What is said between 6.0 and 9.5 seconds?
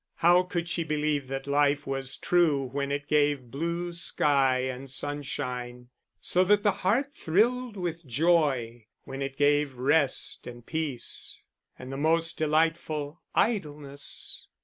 so that the heart thrilled with joy; when it